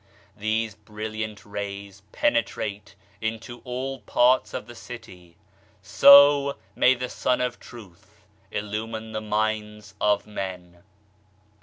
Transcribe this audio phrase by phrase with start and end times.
[0.35, 5.35] These brilliant rays penetrate into all parts of the city;
[5.83, 10.81] so may the Sun of Truth illumine the minds of men.